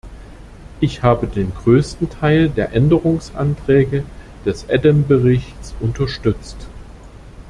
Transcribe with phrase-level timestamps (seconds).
[0.79, 4.03] Ich habe den größten Teil der Änderungsanträge
[4.47, 6.57] des Adam-Berichts unterstützt.